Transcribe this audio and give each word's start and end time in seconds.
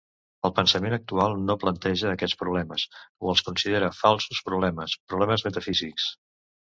El 0.47 0.53
pensament 0.59 0.95
actual 0.95 1.35
no 1.49 1.55
planteja 1.63 2.09
aquests 2.13 2.39
problemes, 2.39 2.85
o 3.25 3.29
els 3.35 3.43
considera 3.51 3.93
falsos 4.01 4.41
problemes, 4.49 4.97
problemes 5.15 5.47
metafísics. 5.51 6.09